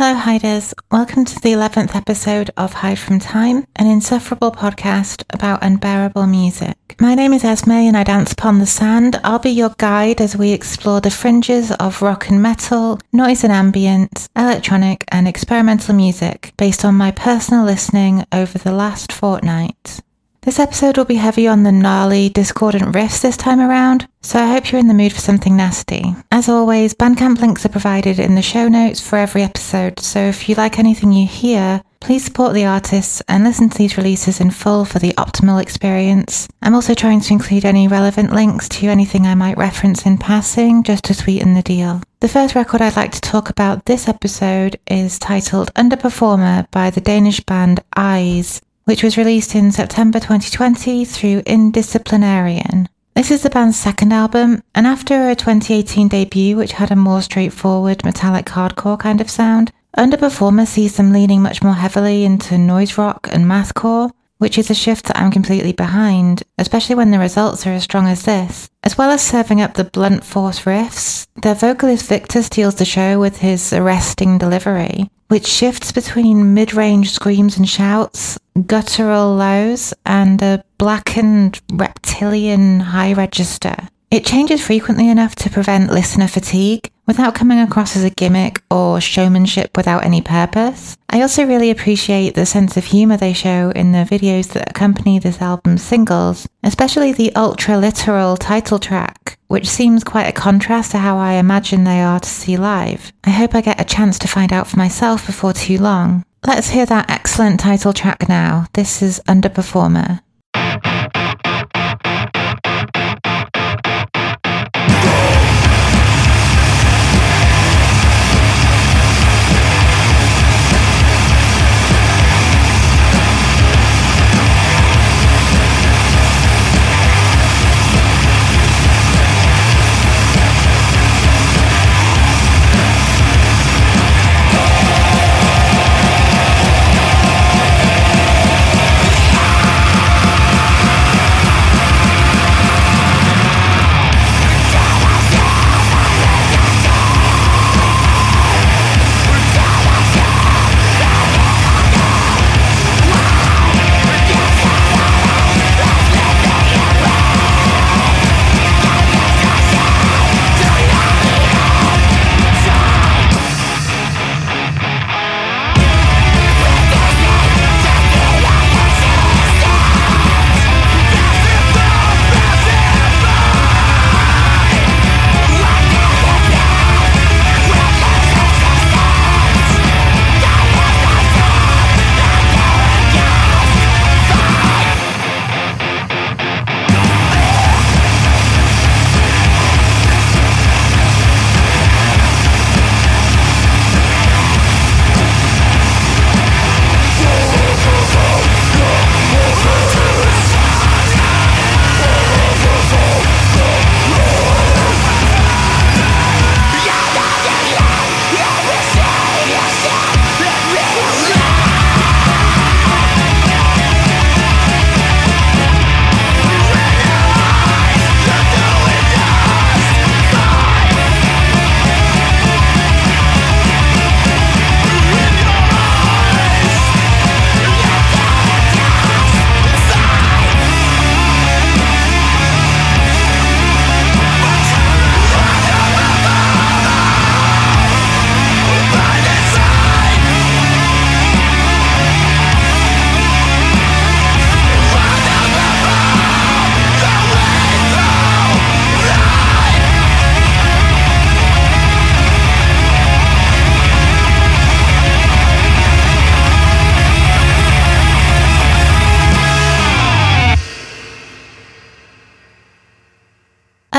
Hello, 0.00 0.14
Hiders. 0.14 0.74
Welcome 0.92 1.24
to 1.24 1.40
the 1.40 1.48
11th 1.54 1.96
episode 1.96 2.52
of 2.56 2.72
Hide 2.72 3.00
from 3.00 3.18
Time, 3.18 3.66
an 3.74 3.88
insufferable 3.88 4.52
podcast 4.52 5.24
about 5.30 5.58
unbearable 5.60 6.28
music. 6.28 6.76
My 7.00 7.16
name 7.16 7.32
is 7.32 7.42
Esme 7.42 7.72
and 7.72 7.96
I 7.96 8.04
dance 8.04 8.30
upon 8.30 8.60
the 8.60 8.66
sand. 8.66 9.18
I'll 9.24 9.40
be 9.40 9.50
your 9.50 9.74
guide 9.76 10.20
as 10.20 10.36
we 10.36 10.52
explore 10.52 11.00
the 11.00 11.10
fringes 11.10 11.72
of 11.80 12.00
rock 12.00 12.28
and 12.28 12.40
metal, 12.40 13.00
noise 13.12 13.42
and 13.42 13.52
ambient, 13.52 14.28
electronic 14.36 15.04
and 15.08 15.26
experimental 15.26 15.96
music 15.96 16.52
based 16.56 16.84
on 16.84 16.94
my 16.94 17.10
personal 17.10 17.64
listening 17.64 18.24
over 18.30 18.56
the 18.56 18.70
last 18.70 19.12
fortnight. 19.12 20.00
This 20.42 20.60
episode 20.60 20.96
will 20.96 21.04
be 21.04 21.16
heavy 21.16 21.46
on 21.46 21.64
the 21.64 21.72
gnarly, 21.72 22.28
discordant 22.28 22.94
riffs 22.94 23.20
this 23.20 23.36
time 23.36 23.60
around, 23.60 24.08
so 24.22 24.38
I 24.38 24.46
hope 24.46 24.70
you're 24.70 24.80
in 24.80 24.88
the 24.88 24.94
mood 24.94 25.12
for 25.12 25.20
something 25.20 25.56
nasty. 25.56 26.14
As 26.32 26.48
always, 26.48 26.94
Bandcamp 26.94 27.40
links 27.40 27.66
are 27.66 27.70
provided 27.70 28.18
in 28.18 28.34
the 28.34 28.42
show 28.42 28.68
notes 28.68 29.00
for 29.00 29.16
every 29.16 29.42
episode, 29.42 29.98
so 29.98 30.20
if 30.20 30.48
you 30.48 30.54
like 30.54 30.78
anything 30.78 31.12
you 31.12 31.26
hear, 31.26 31.82
please 32.00 32.24
support 32.24 32.54
the 32.54 32.64
artists 32.64 33.20
and 33.28 33.44
listen 33.44 33.68
to 33.68 33.76
these 33.76 33.96
releases 33.96 34.40
in 34.40 34.50
full 34.50 34.84
for 34.84 35.00
the 35.00 35.12
optimal 35.14 35.60
experience. 35.60 36.48
I'm 36.62 36.74
also 36.74 36.94
trying 36.94 37.20
to 37.20 37.32
include 37.32 37.64
any 37.64 37.88
relevant 37.88 38.32
links 38.32 38.68
to 38.70 38.86
anything 38.86 39.26
I 39.26 39.34
might 39.34 39.58
reference 39.58 40.06
in 40.06 40.16
passing 40.18 40.84
just 40.84 41.04
to 41.04 41.14
sweeten 41.14 41.54
the 41.54 41.62
deal. 41.62 42.00
The 42.20 42.28
first 42.28 42.54
record 42.54 42.80
I'd 42.80 42.96
like 42.96 43.12
to 43.12 43.20
talk 43.20 43.50
about 43.50 43.84
this 43.84 44.08
episode 44.08 44.78
is 44.86 45.18
titled 45.18 45.74
Underperformer 45.74 46.70
by 46.70 46.90
the 46.90 47.00
Danish 47.00 47.40
band 47.40 47.80
Eyes 47.96 48.62
which 48.88 49.02
was 49.02 49.18
released 49.18 49.54
in 49.54 49.70
September 49.70 50.18
2020 50.18 51.04
through 51.04 51.42
Indisciplinarian. 51.42 52.86
This 53.14 53.30
is 53.30 53.42
the 53.42 53.50
band's 53.50 53.76
second 53.76 54.14
album, 54.14 54.62
and 54.74 54.86
after 54.86 55.28
a 55.28 55.34
2018 55.34 56.08
debut 56.08 56.56
which 56.56 56.72
had 56.72 56.90
a 56.90 56.96
more 56.96 57.20
straightforward 57.20 58.02
metallic 58.02 58.46
hardcore 58.46 58.98
kind 58.98 59.20
of 59.20 59.28
sound, 59.28 59.72
Underperformer 59.98 60.66
sees 60.66 60.96
them 60.96 61.12
leaning 61.12 61.42
much 61.42 61.62
more 61.62 61.74
heavily 61.74 62.24
into 62.24 62.56
noise 62.56 62.96
rock 62.96 63.28
and 63.30 63.44
mathcore, 63.44 64.10
which 64.38 64.56
is 64.56 64.70
a 64.70 64.74
shift 64.74 65.04
that 65.04 65.18
I'm 65.18 65.30
completely 65.30 65.72
behind, 65.72 66.42
especially 66.56 66.94
when 66.94 67.10
the 67.10 67.18
results 67.18 67.66
are 67.66 67.72
as 67.72 67.82
strong 67.82 68.06
as 68.06 68.22
this. 68.22 68.70
As 68.82 68.96
well 68.96 69.10
as 69.10 69.20
serving 69.20 69.60
up 69.60 69.74
the 69.74 69.84
blunt 69.84 70.24
force 70.24 70.60
riffs, 70.60 71.26
their 71.42 71.54
vocalist 71.54 72.06
Victor 72.06 72.42
steals 72.42 72.76
the 72.76 72.86
show 72.86 73.20
with 73.20 73.36
his 73.36 73.70
arresting 73.70 74.38
delivery, 74.38 75.10
which 75.28 75.46
shifts 75.46 75.92
between 75.92 76.54
mid 76.54 76.74
range 76.74 77.10
screams 77.10 77.56
and 77.56 77.68
shouts, 77.68 78.38
guttural 78.66 79.34
lows, 79.34 79.94
and 80.04 80.42
a 80.42 80.64
blackened 80.78 81.60
reptilian 81.72 82.80
high 82.80 83.12
register. 83.12 83.76
It 84.10 84.24
changes 84.24 84.64
frequently 84.64 85.08
enough 85.10 85.34
to 85.36 85.50
prevent 85.50 85.92
listener 85.92 86.28
fatigue 86.28 86.90
without 87.06 87.34
coming 87.34 87.58
across 87.58 87.94
as 87.94 88.04
a 88.04 88.10
gimmick 88.10 88.62
or 88.70 89.00
showmanship 89.00 89.76
without 89.76 90.04
any 90.04 90.22
purpose. 90.22 90.96
I 91.10 91.20
also 91.22 91.44
really 91.44 91.70
appreciate 91.70 92.34
the 92.34 92.46
sense 92.46 92.76
of 92.76 92.84
humour 92.84 93.16
they 93.16 93.32
show 93.32 93.70
in 93.70 93.92
the 93.92 94.06
videos 94.10 94.48
that 94.52 94.70
accompany 94.70 95.18
this 95.18 95.42
album's 95.42 95.82
singles, 95.82 96.46
especially 96.62 97.12
the 97.12 97.34
ultra 97.34 97.76
literal 97.76 98.36
title 98.36 98.78
track, 98.78 99.17
which 99.48 99.68
seems 99.68 100.04
quite 100.04 100.28
a 100.28 100.32
contrast 100.32 100.92
to 100.92 100.98
how 100.98 101.16
I 101.16 101.32
imagine 101.32 101.84
they 101.84 102.00
are 102.00 102.20
to 102.20 102.28
see 102.28 102.56
live. 102.56 103.12
I 103.24 103.30
hope 103.30 103.54
I 103.54 103.60
get 103.60 103.80
a 103.80 103.84
chance 103.84 104.18
to 104.20 104.28
find 104.28 104.52
out 104.52 104.66
for 104.68 104.76
myself 104.76 105.26
before 105.26 105.52
too 105.52 105.78
long. 105.78 106.24
Let's 106.46 106.70
hear 106.70 106.86
that 106.86 107.10
excellent 107.10 107.58
title 107.60 107.92
track 107.92 108.28
now. 108.28 108.66
This 108.74 109.02
is 109.02 109.20
Underperformer. 109.26 110.20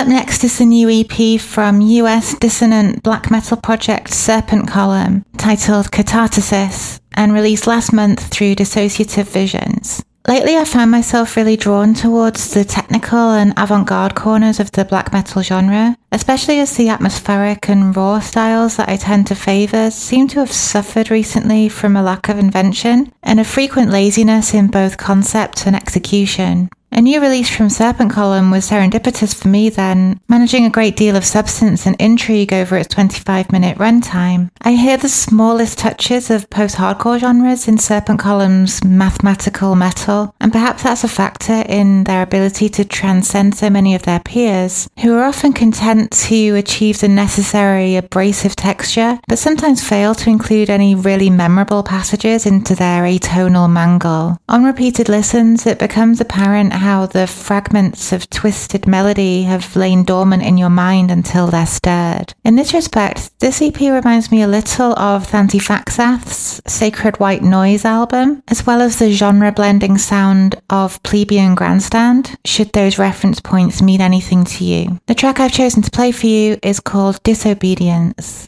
Next 0.10 0.44
is 0.44 0.58
the 0.58 0.66
new 0.66 0.90
EP 0.90 1.40
from 1.40 1.82
US 1.82 2.34
dissonant 2.34 3.04
black 3.04 3.30
metal 3.30 3.56
project 3.56 4.12
Serpent 4.12 4.68
Column, 4.68 5.24
titled 5.38 5.92
Katartisis, 5.92 7.00
and 7.14 7.32
released 7.32 7.68
last 7.68 7.94
month 7.94 8.28
through 8.30 8.56
Dissociative 8.56 9.28
Visions. 9.28 10.04
Lately, 10.28 10.58
I 10.58 10.66
found 10.66 10.90
myself 10.90 11.36
really 11.36 11.56
drawn 11.56 11.94
towards 11.94 12.56
the 12.56 12.66
technical 12.66 13.34
and 13.34 13.54
avant 13.56 13.86
garde 13.86 14.16
corners 14.16 14.60
of 14.60 14.72
the 14.72 14.84
black 14.84 15.14
metal 15.14 15.44
genre, 15.44 15.96
especially 16.12 16.60
as 16.60 16.76
the 16.76 16.90
atmospheric 16.90 17.70
and 17.70 17.96
raw 17.96 18.20
styles 18.20 18.78
that 18.78 18.90
I 18.90 18.98
tend 18.98 19.28
to 19.28 19.36
favour 19.36 19.92
seem 19.92 20.28
to 20.30 20.40
have 20.40 20.52
suffered 20.52 21.12
recently 21.12 21.70
from 21.70 21.96
a 21.96 22.04
lack 22.04 22.30
of 22.30 22.40
invention 22.40 23.12
and 23.24 23.40
a 23.40 23.44
frequent 23.44 23.92
laziness 23.92 24.54
in 24.54 24.68
both 24.68 24.98
concept 24.98 25.66
and 25.66 25.76
execution. 25.76 26.70
A 26.92 27.02
new 27.02 27.22
release 27.22 27.56
from 27.56 27.70
Serpent 27.70 28.12
Column 28.12 28.50
was 28.50 28.68
serendipitous 28.68 29.36
for 29.36 29.48
me 29.48 29.70
then, 29.70 30.20
managing 30.28 30.66
a 30.66 30.72
great 30.72 30.96
deal 30.96 31.16
of 31.16 31.24
substance 31.24 31.86
and 31.86 31.96
intrigue 32.00 32.52
over 32.52 32.76
its 32.76 32.94
25 32.94 33.52
minute 33.52 33.78
runtime. 33.78 34.50
I 34.64 34.74
hear 34.74 34.98
the 34.98 35.08
smallest 35.08 35.78
touches 35.78 36.32
of 36.32 36.50
post 36.50 36.78
hardcore 36.78 37.20
genres 37.20 37.68
in 37.68 37.78
Serpent 37.78 38.20
Column's 38.20 38.84
mathematical 38.84 39.76
metal, 39.76 40.34
and 40.42 40.52
perhaps 40.52 40.82
that's 40.82 41.04
a 41.04 41.08
factor 41.08 41.64
in 41.70 42.06
their 42.06 42.24
ability 42.24 42.70
to 42.70 42.84
transcend 42.84 43.56
so 43.56 43.70
many 43.70 43.94
of 43.94 44.02
their 44.02 44.20
peers, 44.20 44.90
who 45.02 45.16
are 45.16 45.24
often 45.24 45.54
content 45.54 45.99
to 46.08 46.56
achieve 46.56 47.00
the 47.00 47.08
necessary 47.08 47.96
abrasive 47.96 48.56
texture, 48.56 49.20
but 49.28 49.40
sometimes 49.40 49.88
fail 49.88 50.16
to 50.16 50.30
include 50.30 50.70
any 50.70 50.96
really 50.96 51.30
memorable 51.30 51.84
passages 51.84 52.46
into 52.46 52.76
their 52.76 53.04
atonal 53.04 53.70
mangle. 53.70 54.38
On 54.48 54.64
repeated 54.64 55.10
listens, 55.10 55.66
it 55.66 55.80
becomes 55.80 56.22
apparent 56.22 56.74
how 56.74 57.06
the 57.06 57.28
fragments 57.28 58.12
of 58.12 58.30
twisted 58.30 58.88
melody 58.88 59.44
have 59.44 59.76
lain 59.76 60.04
dormant 60.04 60.44
in 60.44 60.58
your 60.58 60.70
mind 60.70 61.12
until 61.12 61.48
they're 61.48 61.66
stirred. 61.66 62.34
In 62.44 62.56
this 62.56 62.74
respect, 62.74 63.38
this 63.40 63.62
EP 63.62 63.80
reminds 63.80 64.32
me 64.32 64.42
a 64.42 64.48
little 64.48 64.94
of 64.98 65.28
Thantifaxath's 65.28 66.62
Sacred 66.68 67.20
White 67.20 67.44
Noise 67.44 67.86
album, 67.86 68.44
as 68.48 68.66
well 68.66 68.82
as 68.82 69.00
the 69.00 69.12
genre 69.12 69.52
blending 69.52 69.98
sound 69.98 70.56
of 70.70 71.02
Plebeian 71.04 71.56
Grandstand, 71.56 72.38
should 72.46 72.72
those 72.74 73.00
reference 73.00 73.40
points 73.40 73.82
mean 73.82 74.02
anything 74.02 74.44
to 74.46 74.64
you. 74.64 75.00
The 75.08 75.16
track 75.16 75.40
I've 75.40 75.52
chosen 75.52 75.82
to 75.84 75.89
play 75.90 76.12
for 76.12 76.28
you 76.28 76.58
is 76.64 76.80
called 76.80 77.22
Disobedience. 77.24 78.48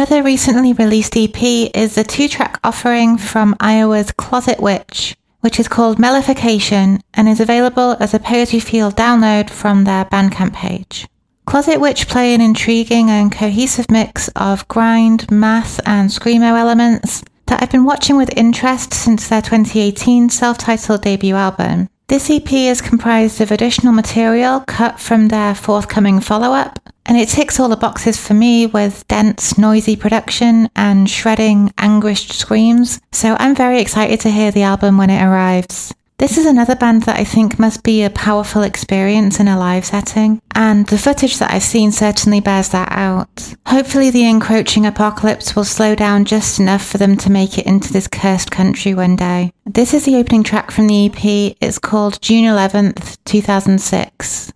Another 0.00 0.22
recently 0.22 0.72
released 0.72 1.14
EP 1.14 1.42
is 1.74 1.94
the 1.94 2.04
two 2.04 2.26
track 2.26 2.58
offering 2.64 3.18
from 3.18 3.54
Iowa's 3.60 4.12
Closet 4.12 4.58
Witch, 4.58 5.14
which 5.40 5.60
is 5.60 5.68
called 5.68 5.98
Mellification 5.98 7.02
and 7.12 7.28
is 7.28 7.38
available 7.38 7.98
as 8.00 8.14
a 8.14 8.18
Poetry 8.18 8.60
Field 8.60 8.96
download 8.96 9.50
from 9.50 9.84
their 9.84 10.06
Bandcamp 10.06 10.54
page. 10.54 11.06
Closet 11.44 11.82
Witch 11.82 12.08
play 12.08 12.34
an 12.34 12.40
intriguing 12.40 13.10
and 13.10 13.30
cohesive 13.30 13.90
mix 13.90 14.28
of 14.28 14.66
grind, 14.68 15.30
math, 15.30 15.86
and 15.86 16.08
screamo 16.08 16.58
elements 16.58 17.22
that 17.44 17.62
I've 17.62 17.70
been 17.70 17.84
watching 17.84 18.16
with 18.16 18.34
interest 18.38 18.94
since 18.94 19.28
their 19.28 19.42
2018 19.42 20.30
self 20.30 20.56
titled 20.56 21.02
debut 21.02 21.34
album. 21.34 21.90
This 22.08 22.30
EP 22.30 22.50
is 22.50 22.80
comprised 22.80 23.42
of 23.42 23.52
additional 23.52 23.92
material 23.92 24.60
cut 24.60 24.98
from 24.98 25.28
their 25.28 25.54
forthcoming 25.54 26.20
follow 26.20 26.52
up, 26.52 26.89
and 27.06 27.16
it 27.16 27.28
ticks 27.28 27.58
all 27.58 27.68
the 27.68 27.76
boxes 27.76 28.24
for 28.24 28.34
me 28.34 28.66
with 28.66 29.06
dense, 29.08 29.56
noisy 29.58 29.96
production 29.96 30.68
and 30.76 31.08
shredding, 31.08 31.72
anguished 31.78 32.32
screams, 32.32 33.00
so 33.12 33.36
I'm 33.38 33.54
very 33.54 33.80
excited 33.80 34.20
to 34.20 34.30
hear 34.30 34.50
the 34.50 34.62
album 34.62 34.98
when 34.98 35.10
it 35.10 35.22
arrives. 35.22 35.94
This 36.20 36.36
is 36.36 36.44
another 36.44 36.76
band 36.76 37.04
that 37.04 37.18
I 37.18 37.24
think 37.24 37.58
must 37.58 37.82
be 37.82 38.02
a 38.02 38.10
powerful 38.10 38.60
experience 38.60 39.40
in 39.40 39.48
a 39.48 39.58
live 39.58 39.86
setting, 39.86 40.42
and 40.54 40.86
the 40.86 40.98
footage 40.98 41.38
that 41.38 41.50
I've 41.50 41.62
seen 41.62 41.92
certainly 41.92 42.40
bears 42.40 42.68
that 42.68 42.92
out. 42.92 43.54
Hopefully, 43.64 44.10
the 44.10 44.28
encroaching 44.28 44.84
apocalypse 44.84 45.56
will 45.56 45.64
slow 45.64 45.94
down 45.94 46.26
just 46.26 46.60
enough 46.60 46.86
for 46.86 46.98
them 46.98 47.16
to 47.16 47.32
make 47.32 47.56
it 47.56 47.64
into 47.64 47.90
this 47.90 48.06
cursed 48.06 48.50
country 48.50 48.92
one 48.92 49.16
day. 49.16 49.54
This 49.64 49.94
is 49.94 50.04
the 50.04 50.16
opening 50.16 50.42
track 50.42 50.70
from 50.70 50.88
the 50.88 51.06
EP. 51.06 51.56
It's 51.58 51.78
called 51.78 52.20
June 52.20 52.44
11th, 52.44 53.16
2006. 53.24 54.52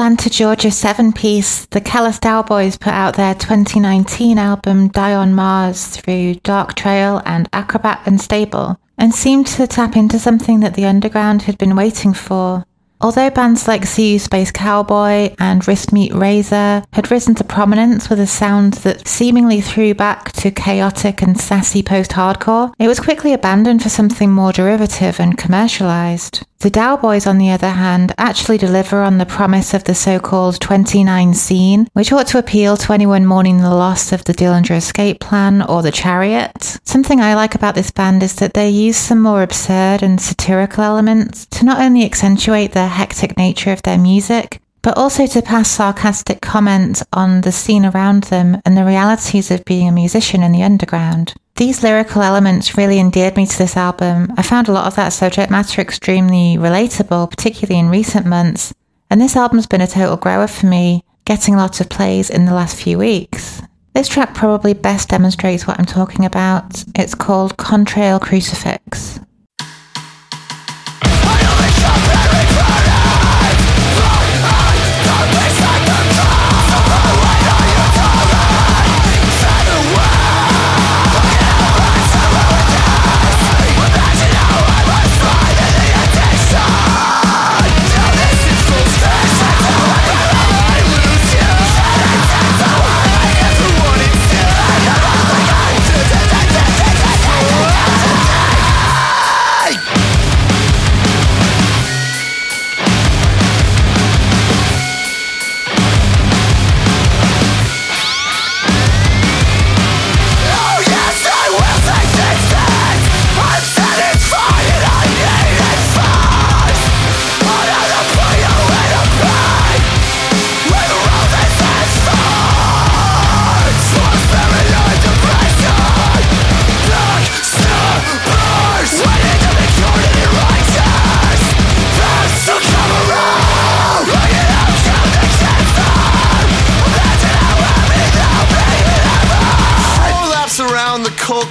Atlanta, 0.00 0.30
Georgia 0.30 0.70
seven 0.70 1.12
piece, 1.12 1.66
the 1.66 1.80
Callous 1.82 2.18
Daoboys 2.18 2.80
put 2.80 2.94
out 2.94 3.16
their 3.16 3.34
2019 3.34 4.38
album 4.38 4.88
Die 4.88 5.14
on 5.14 5.34
Mars 5.34 5.88
through 5.88 6.36
Dark 6.36 6.74
Trail 6.74 7.20
and 7.26 7.50
Acrobat 7.52 8.00
Unstable, 8.06 8.80
and 8.96 9.14
seemed 9.14 9.46
to 9.48 9.66
tap 9.66 9.96
into 9.96 10.18
something 10.18 10.60
that 10.60 10.72
the 10.72 10.86
underground 10.86 11.42
had 11.42 11.58
been 11.58 11.76
waiting 11.76 12.14
for 12.14 12.64
Although 13.02 13.30
bands 13.30 13.66
like 13.66 13.84
You 13.98 14.18
Space 14.18 14.50
Cowboy 14.50 15.34
and 15.38 15.66
Wrist 15.66 15.90
Meet 15.90 16.14
Razor 16.14 16.82
had 16.92 17.10
risen 17.10 17.34
to 17.36 17.44
prominence 17.44 18.10
with 18.10 18.20
a 18.20 18.26
sound 18.26 18.74
that 18.84 19.08
seemingly 19.08 19.62
threw 19.62 19.94
back 19.94 20.32
to 20.32 20.50
chaotic 20.50 21.22
and 21.22 21.38
sassy 21.38 21.82
post 21.82 22.10
hardcore, 22.12 22.74
it 22.78 22.88
was 22.88 23.00
quickly 23.00 23.32
abandoned 23.32 23.82
for 23.82 23.88
something 23.88 24.30
more 24.30 24.52
derivative 24.52 25.18
and 25.18 25.38
commercialized. 25.38 26.46
The 26.60 26.70
Daoboys, 26.70 27.26
on 27.26 27.38
the 27.38 27.50
other 27.52 27.70
hand, 27.70 28.12
actually 28.18 28.58
deliver 28.58 29.00
on 29.00 29.16
the 29.16 29.24
promise 29.24 29.72
of 29.72 29.84
the 29.84 29.94
so-called 29.94 30.60
29 30.60 31.32
scene, 31.32 31.88
which 31.94 32.12
ought 32.12 32.26
to 32.26 32.38
appeal 32.38 32.76
to 32.76 32.92
anyone 32.92 33.24
mourning 33.24 33.62
the 33.62 33.70
loss 33.74 34.12
of 34.12 34.24
the 34.24 34.34
Dillinger 34.34 34.76
escape 34.76 35.20
plan 35.20 35.62
or 35.62 35.80
the 35.80 35.90
chariot. 35.90 36.78
Something 36.84 37.18
I 37.18 37.34
like 37.34 37.54
about 37.54 37.74
this 37.74 37.90
band 37.90 38.22
is 38.22 38.34
that 38.36 38.52
they 38.52 38.68
use 38.68 38.98
some 38.98 39.22
more 39.22 39.42
absurd 39.42 40.02
and 40.02 40.20
satirical 40.20 40.84
elements 40.84 41.46
to 41.46 41.64
not 41.64 41.80
only 41.80 42.04
accentuate 42.04 42.72
the 42.72 42.88
hectic 42.88 43.38
nature 43.38 43.72
of 43.72 43.80
their 43.84 43.96
music, 43.96 44.60
but 44.82 44.98
also 44.98 45.26
to 45.28 45.40
pass 45.40 45.70
sarcastic 45.70 46.42
comment 46.42 47.02
on 47.14 47.40
the 47.40 47.52
scene 47.52 47.86
around 47.86 48.24
them 48.24 48.60
and 48.66 48.76
the 48.76 48.84
realities 48.84 49.50
of 49.50 49.64
being 49.64 49.88
a 49.88 49.92
musician 49.92 50.42
in 50.42 50.52
the 50.52 50.62
underground. 50.62 51.32
These 51.60 51.82
lyrical 51.82 52.22
elements 52.22 52.78
really 52.78 52.98
endeared 52.98 53.36
me 53.36 53.44
to 53.44 53.58
this 53.58 53.76
album. 53.76 54.32
I 54.38 54.40
found 54.40 54.66
a 54.66 54.72
lot 54.72 54.86
of 54.86 54.96
that 54.96 55.10
subject 55.10 55.50
matter 55.50 55.82
extremely 55.82 56.56
relatable, 56.56 57.28
particularly 57.28 57.78
in 57.78 57.90
recent 57.90 58.24
months, 58.24 58.72
and 59.10 59.20
this 59.20 59.36
album's 59.36 59.66
been 59.66 59.82
a 59.82 59.86
total 59.86 60.16
grower 60.16 60.46
for 60.46 60.64
me, 60.64 61.04
getting 61.26 61.56
lots 61.56 61.78
of 61.78 61.90
plays 61.90 62.30
in 62.30 62.46
the 62.46 62.54
last 62.54 62.82
few 62.82 62.96
weeks. 62.96 63.60
This 63.92 64.08
track 64.08 64.34
probably 64.34 64.72
best 64.72 65.10
demonstrates 65.10 65.66
what 65.66 65.78
I'm 65.78 65.84
talking 65.84 66.24
about. 66.24 66.82
It's 66.94 67.14
called 67.14 67.58
Contrail 67.58 68.22
Crucifix. 68.22 69.20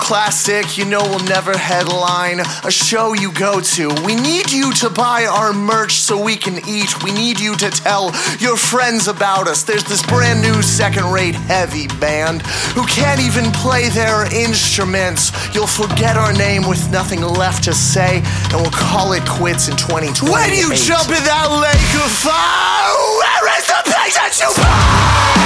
Sick, 0.09 0.75
you 0.75 0.85
know 0.85 1.01
we'll 1.03 1.23
never 1.25 1.55
headline 1.55 2.39
a 2.39 2.71
show 2.71 3.13
you 3.13 3.31
go 3.31 3.61
to. 3.61 3.89
We 4.03 4.15
need 4.15 4.51
you 4.51 4.73
to 4.81 4.89
buy 4.89 5.25
our 5.25 5.53
merch 5.53 5.93
so 5.93 6.19
we 6.19 6.35
can 6.35 6.57
eat. 6.67 7.03
We 7.03 7.11
need 7.11 7.39
you 7.39 7.55
to 7.57 7.69
tell 7.69 8.11
your 8.39 8.57
friends 8.57 9.07
about 9.07 9.47
us. 9.47 9.61
There's 9.61 9.83
this 9.83 10.03
brand 10.07 10.41
new 10.41 10.63
second 10.63 11.11
rate 11.11 11.35
heavy 11.35 11.85
band 11.99 12.41
who 12.73 12.87
can't 12.87 13.21
even 13.21 13.51
play 13.51 13.89
their 13.89 14.25
instruments. 14.33 15.31
You'll 15.53 15.67
forget 15.67 16.17
our 16.17 16.33
name 16.33 16.67
with 16.67 16.89
nothing 16.91 17.21
left 17.21 17.63
to 17.65 17.73
say, 17.73 18.23
and 18.49 18.53
we'll 18.53 18.71
call 18.71 19.13
it 19.13 19.23
quits 19.29 19.67
in 19.67 19.77
2020. 19.77 20.31
When 20.31 20.49
you 20.57 20.73
jump 20.73 21.09
in 21.09 21.23
that 21.23 21.49
lake 21.53 21.93
of 22.01 22.09
fire, 22.09 22.97
where 23.21 23.59
is 23.59 23.67
the 23.67 23.81
place 23.85 24.15
that 24.17 24.33
you 24.41 25.38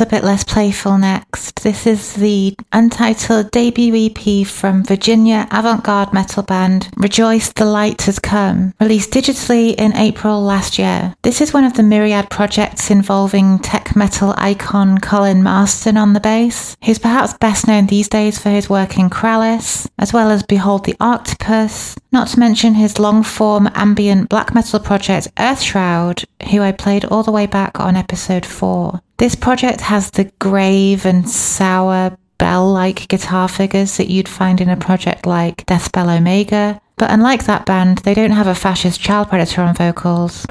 A 0.00 0.06
bit 0.06 0.24
less 0.24 0.44
playful 0.44 0.96
next. 0.96 1.62
This 1.62 1.86
is 1.86 2.14
the 2.14 2.56
untitled 2.72 3.50
debut 3.50 4.08
EP 4.08 4.46
from 4.46 4.82
Virginia 4.82 5.46
avant 5.50 5.84
garde 5.84 6.14
metal 6.14 6.42
band 6.42 6.88
Rejoice 6.96 7.52
the 7.52 7.66
Light 7.66 8.00
Has 8.02 8.18
Come, 8.18 8.72
released 8.80 9.10
digitally 9.10 9.74
in 9.74 9.94
April 9.94 10.40
last 10.40 10.78
year. 10.78 11.14
This 11.20 11.42
is 11.42 11.52
one 11.52 11.64
of 11.64 11.74
the 11.74 11.82
myriad 11.82 12.30
projects 12.30 12.90
involving 12.90 13.58
tech 13.58 13.94
metal 13.94 14.32
icon 14.38 14.96
Colin 15.00 15.42
Marston 15.42 15.98
on 15.98 16.14
the 16.14 16.20
bass, 16.20 16.78
who's 16.82 16.98
perhaps 16.98 17.34
best 17.34 17.68
known 17.68 17.84
these 17.84 18.08
days 18.08 18.38
for 18.38 18.48
his 18.48 18.70
work 18.70 18.96
in 18.96 19.10
Krallice, 19.10 19.86
as 19.98 20.14
well 20.14 20.30
as 20.30 20.42
Behold 20.42 20.86
the 20.86 20.96
Arctopus, 20.98 21.98
not 22.10 22.28
to 22.28 22.40
mention 22.40 22.72
his 22.72 22.98
long 22.98 23.22
form 23.22 23.68
ambient 23.74 24.30
black 24.30 24.54
metal 24.54 24.80
project 24.80 25.28
Earthshroud, 25.36 26.24
who 26.50 26.62
I 26.62 26.72
played 26.72 27.04
all 27.04 27.22
the 27.22 27.32
way 27.32 27.44
back 27.44 27.78
on 27.78 27.96
episode 27.96 28.46
4. 28.46 29.02
This 29.20 29.34
project 29.34 29.82
has 29.82 30.10
the 30.10 30.32
grave 30.38 31.04
and 31.04 31.28
sour 31.28 32.16
bell 32.38 32.72
like 32.72 33.06
guitar 33.08 33.48
figures 33.48 33.98
that 33.98 34.08
you'd 34.08 34.30
find 34.30 34.62
in 34.62 34.70
a 34.70 34.78
project 34.78 35.26
like 35.26 35.66
Deathspell 35.66 36.16
Omega, 36.16 36.80
but 36.96 37.10
unlike 37.10 37.44
that 37.44 37.66
band, 37.66 37.98
they 37.98 38.14
don't 38.14 38.30
have 38.30 38.46
a 38.46 38.54
fascist 38.54 38.98
child 38.98 39.28
predator 39.28 39.60
on 39.60 39.74
vocals. 39.74 40.46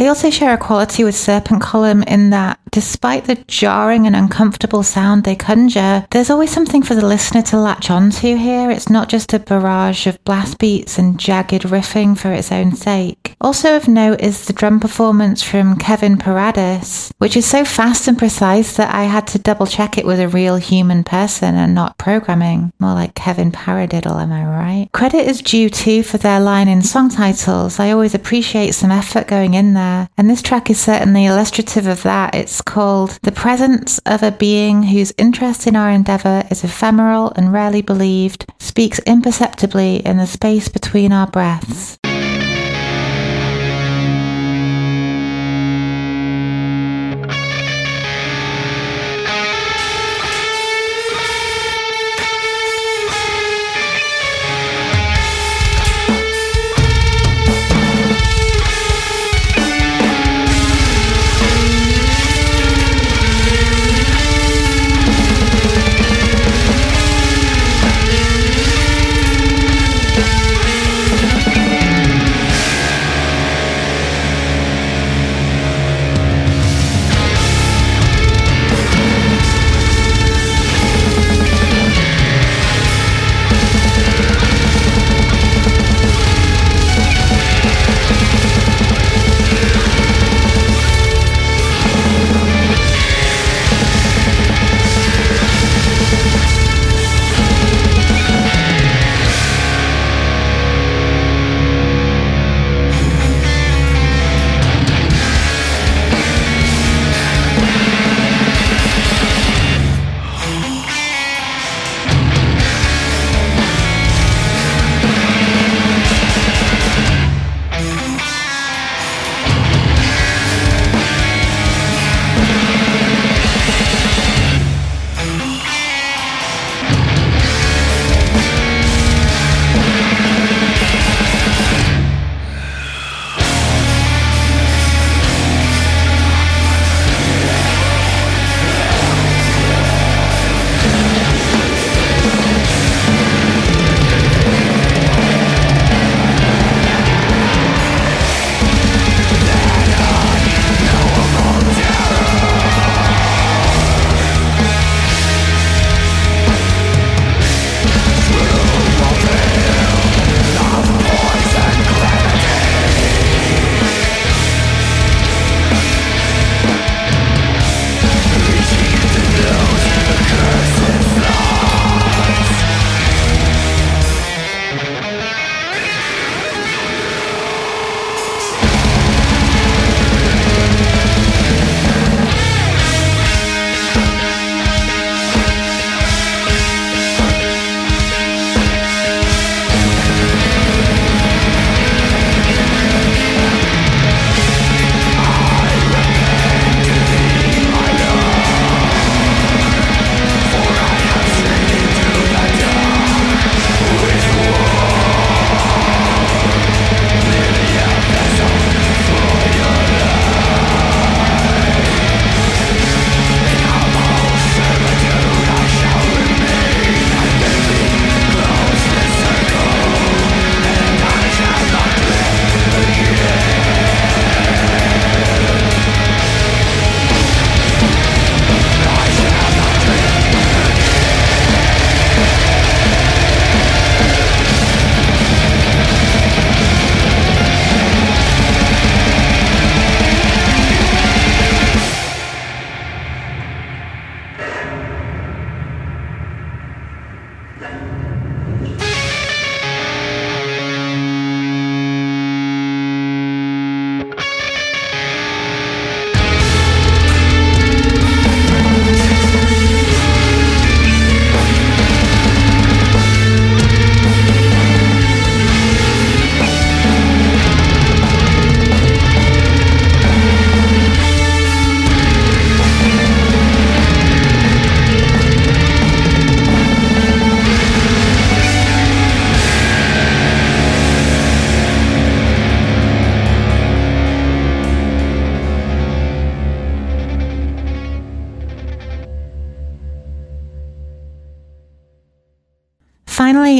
They 0.00 0.08
also 0.08 0.30
share 0.30 0.54
a 0.54 0.56
quality 0.56 1.04
with 1.04 1.14
Serpent 1.14 1.60
Column 1.60 2.02
in 2.04 2.30
that, 2.30 2.58
despite 2.70 3.26
the 3.26 3.34
jarring 3.48 4.06
and 4.06 4.16
uncomfortable 4.16 4.82
sound 4.82 5.24
they 5.24 5.36
conjure, 5.36 6.06
there's 6.10 6.30
always 6.30 6.50
something 6.50 6.82
for 6.82 6.94
the 6.94 7.04
listener 7.04 7.42
to 7.42 7.58
latch 7.58 7.90
onto 7.90 8.34
here. 8.34 8.70
It's 8.70 8.88
not 8.88 9.10
just 9.10 9.34
a 9.34 9.38
barrage 9.38 10.06
of 10.06 10.24
blast 10.24 10.56
beats 10.56 10.98
and 10.98 11.20
jagged 11.20 11.64
riffing 11.64 12.16
for 12.16 12.32
its 12.32 12.50
own 12.50 12.72
sake. 12.72 13.36
Also 13.42 13.76
of 13.76 13.88
note 13.88 14.22
is 14.22 14.46
the 14.46 14.54
drum 14.54 14.80
performance 14.80 15.42
from 15.42 15.76
Kevin 15.76 16.16
Paradis, 16.16 17.12
which 17.18 17.36
is 17.36 17.44
so 17.44 17.66
fast 17.66 18.08
and 18.08 18.16
precise 18.16 18.76
that 18.76 18.94
I 18.94 19.02
had 19.02 19.26
to 19.28 19.38
double 19.38 19.66
check 19.66 19.98
it 19.98 20.06
was 20.06 20.18
a 20.18 20.28
real 20.28 20.56
human 20.56 21.04
person 21.04 21.56
and 21.56 21.74
not 21.74 21.98
programming. 21.98 22.72
More 22.78 22.94
like 22.94 23.14
Kevin 23.14 23.52
Paradiddle, 23.52 24.18
am 24.18 24.32
I 24.32 24.44
right? 24.46 24.88
Credit 24.92 25.28
is 25.28 25.42
due 25.42 25.68
too 25.68 26.02
for 26.02 26.16
their 26.16 26.40
line 26.40 26.68
in 26.68 26.80
song 26.80 27.10
titles. 27.10 27.78
I 27.78 27.90
always 27.90 28.14
appreciate 28.14 28.74
some 28.74 28.90
effort 28.90 29.26
going 29.26 29.52
in 29.52 29.74
there 29.74 29.89
there. 29.90 30.08
And 30.16 30.28
this 30.28 30.42
track 30.42 30.70
is 30.70 30.80
certainly 30.80 31.26
illustrative 31.26 31.86
of 31.86 32.02
that. 32.02 32.34
It's 32.34 32.60
called 32.60 33.18
The 33.22 33.32
Presence 33.32 33.98
of 34.06 34.22
a 34.22 34.32
Being 34.32 34.84
Whose 34.84 35.12
Interest 35.18 35.66
in 35.66 35.76
Our 35.76 35.90
Endeavour 35.90 36.44
is 36.50 36.64
Ephemeral 36.64 37.32
and 37.36 37.52
Rarely 37.52 37.82
Believed, 37.82 38.46
speaks 38.58 38.98
imperceptibly 39.00 39.96
in 40.06 40.16
the 40.18 40.26
space 40.26 40.68
between 40.68 41.12
our 41.12 41.26
breaths. 41.26 41.98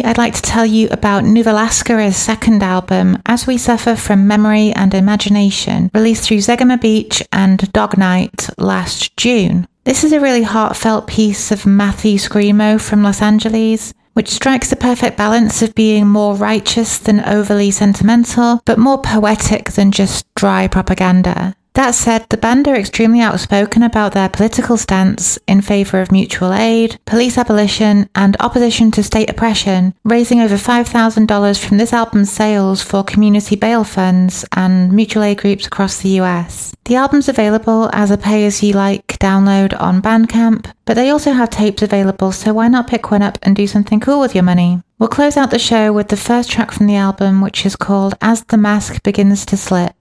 I'd 0.05 0.19
like 0.19 0.35
to 0.35 0.43
tell 0.43 0.67
you 0.67 0.89
about 0.91 1.25
Nuvelaskera's 1.25 2.17
second 2.17 2.63
album, 2.63 3.19
As 3.27 3.47
We 3.47 3.59
Suffer 3.59 3.97
from 3.97 4.27
Memory 4.27 4.73
and 4.73 4.95
Imagination, 4.95 5.91
released 5.95 6.25
through 6.25 6.39
Zegama 6.39 6.81
Beach 6.81 7.23
and 7.33 7.73
Dog 7.73 7.97
Night 7.99 8.49
last 8.59 9.17
June. 9.17 9.67
This 9.85 10.05
is 10.05 10.13
a 10.13 10.21
really 10.21 10.43
heartfelt 10.43 11.07
piece 11.07 11.51
of 11.51 11.63
mathy 11.63 12.15
Screamo 12.15 12.81
from 12.81 13.03
Los 13.03 13.23
Angeles, 13.23 13.95
which 14.15 14.29
strikes 14.29 14.71
the 14.71 14.77
perfect 14.77 15.17
balance 15.17 15.63
of 15.63 15.75
being 15.75 16.07
more 16.07 16.35
righteous 16.35 16.99
than 16.99 17.21
overly 17.21 17.71
sentimental, 17.71 18.61
but 18.65 18.79
more 18.79 19.01
poetic 19.01 19.73
than 19.73 19.93
just 19.93 20.27
dry 20.35 20.67
propaganda. 20.67 21.55
That 21.81 21.95
said, 21.95 22.27
the 22.29 22.37
band 22.37 22.69
are 22.69 22.77
extremely 22.77 23.23
outspoken 23.23 23.83
about 23.83 24.13
their 24.13 24.29
political 24.29 24.77
stance 24.77 25.39
in 25.49 25.63
favour 25.63 26.03
of 26.03 26.13
mutual 26.13 26.53
aid, 26.53 27.01
police 27.07 27.39
abolition, 27.39 28.07
and 28.15 28.37
opposition 28.39 28.91
to 28.91 29.03
state 29.03 29.31
oppression, 29.31 29.95
raising 30.05 30.43
over 30.43 30.57
$5,000 30.57 31.65
from 31.65 31.79
this 31.79 31.95
album's 31.95 32.31
sales 32.31 32.83
for 32.83 33.03
community 33.03 33.57
bail 33.57 33.83
funds 33.83 34.45
and 34.55 34.93
mutual 34.93 35.23
aid 35.23 35.39
groups 35.39 35.67
across 35.67 35.97
the 35.97 36.21
US. 36.21 36.75
The 36.85 36.97
album's 36.97 37.31
available 37.31 37.89
as 37.95 38.11
a 38.11 38.19
pay 38.19 38.45
as 38.45 38.63
you 38.63 38.75
like 38.75 39.07
download 39.19 39.75
on 39.81 40.03
Bandcamp, 40.03 40.71
but 40.85 40.95
they 40.95 41.09
also 41.09 41.33
have 41.33 41.49
tapes 41.49 41.81
available, 41.81 42.31
so 42.31 42.53
why 42.53 42.69
not 42.69 42.89
pick 42.89 43.11
one 43.11 43.23
up 43.23 43.39
and 43.43 43.57
do 43.57 43.67
something 43.67 44.01
cool 44.01 44.21
with 44.21 44.35
your 44.35 44.45
money? 44.45 44.83
We'll 44.99 45.09
close 45.09 45.39
out 45.39 45.51
the 45.51 45.59
show 45.59 45.95
with 45.95 46.09
the 46.09 46.19
first 46.19 46.51
track 46.51 46.73
from 46.73 46.89
the 46.89 46.97
album, 46.97 47.41
which 47.41 47.65
is 47.65 47.75
called 47.75 48.17
As 48.21 48.45
the 48.45 48.59
Mask 48.59 49.03
Begins 49.03 49.47
to 49.47 49.57
Slip. 49.57 49.95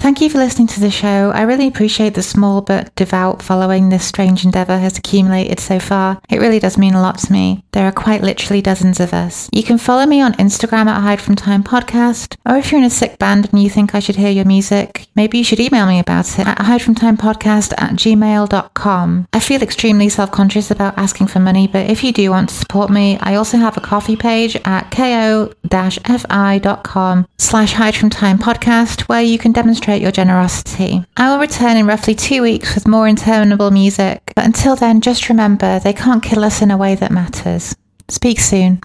Thank 0.00 0.20
you 0.20 0.30
for 0.30 0.38
listening 0.38 0.68
to 0.68 0.80
the 0.80 0.92
show. 0.92 1.32
I 1.34 1.42
really 1.42 1.66
appreciate 1.66 2.14
the 2.14 2.22
small 2.22 2.60
but 2.60 2.94
devout 2.94 3.42
following 3.42 3.88
this 3.88 4.06
strange 4.06 4.44
endeavour 4.44 4.78
has 4.78 4.96
accumulated 4.96 5.58
so 5.58 5.80
far. 5.80 6.20
It 6.30 6.38
really 6.38 6.60
does 6.60 6.78
mean 6.78 6.94
a 6.94 7.02
lot 7.02 7.18
to 7.18 7.32
me. 7.32 7.64
There 7.72 7.84
are 7.84 7.92
quite 7.92 8.22
literally 8.22 8.62
dozens 8.62 9.00
of 9.00 9.12
us. 9.12 9.50
You 9.52 9.64
can 9.64 9.76
follow 9.76 10.06
me 10.06 10.20
on 10.22 10.34
Instagram 10.34 10.86
at 10.86 11.02
Hide 11.02 11.20
From 11.20 11.34
Time 11.34 11.64
Podcast, 11.64 12.36
or 12.46 12.56
if 12.56 12.70
you're 12.70 12.80
in 12.80 12.86
a 12.86 12.90
sick 12.90 13.18
band 13.18 13.48
and 13.50 13.60
you 13.60 13.68
think 13.68 13.92
I 13.92 13.98
should 13.98 14.14
hear 14.14 14.30
your 14.30 14.44
music, 14.44 15.08
maybe 15.16 15.36
you 15.38 15.44
should 15.44 15.58
email 15.58 15.86
me 15.86 15.98
about 15.98 16.38
it 16.38 16.46
at 16.46 16.58
hidefromtimepodcast 16.58 17.74
at 17.76 17.94
gmail.com. 17.94 19.26
I 19.32 19.40
feel 19.40 19.62
extremely 19.62 20.08
self-conscious 20.08 20.70
about 20.70 20.96
asking 20.96 21.26
for 21.26 21.40
money, 21.40 21.66
but 21.66 21.90
if 21.90 22.04
you 22.04 22.12
do 22.12 22.30
want 22.30 22.50
to 22.50 22.54
support 22.54 22.88
me, 22.88 23.18
I 23.20 23.34
also 23.34 23.56
have 23.56 23.76
a 23.76 23.80
Ko-fi 23.80 24.14
page 24.14 24.56
at 24.64 24.92
ko-fi.com 24.92 25.56
slash 27.36 27.72
Hide 27.72 27.96
From 27.96 28.10
Time 28.10 28.38
Podcast 28.38 29.00
where 29.02 29.22
you 29.22 29.38
can 29.38 29.50
demonstrate 29.52 29.87
demonstrate 29.88 30.02
your 30.02 30.12
generosity. 30.12 31.04
I 31.16 31.30
will 31.30 31.40
return 31.40 31.76
in 31.78 31.86
roughly 31.86 32.14
two 32.14 32.42
weeks 32.42 32.74
with 32.74 32.86
more 32.86 33.08
interminable 33.08 33.70
music, 33.70 34.32
but 34.36 34.44
until 34.44 34.76
then, 34.76 35.00
just 35.00 35.28
remember 35.28 35.78
they 35.78 35.94
can't 35.94 36.22
kill 36.22 36.44
us 36.44 36.60
in 36.60 36.70
a 36.70 36.76
way 36.76 36.94
that 36.94 37.10
matters. 37.10 37.74
Speak 38.08 38.38
soon. 38.38 38.80